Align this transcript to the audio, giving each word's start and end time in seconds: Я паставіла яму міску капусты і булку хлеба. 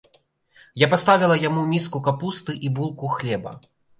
Я 0.83 0.87
паставіла 0.93 1.35
яму 1.43 1.65
міску 1.75 2.01
капусты 2.09 2.57
і 2.69 2.73
булку 2.79 3.13
хлеба. 3.17 3.55